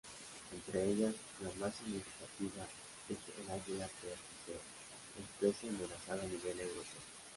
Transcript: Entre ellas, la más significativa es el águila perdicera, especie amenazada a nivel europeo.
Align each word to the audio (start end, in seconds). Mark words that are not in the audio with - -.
Entre 0.55 0.83
ellas, 0.93 1.13
la 1.43 1.51
más 1.63 1.75
significativa 1.75 2.65
es 3.07 3.17
el 3.37 3.51
águila 3.51 3.87
perdicera, 4.01 4.61
especie 5.21 5.69
amenazada 5.69 6.23
a 6.23 6.25
nivel 6.25 6.59
europeo. 6.59 7.01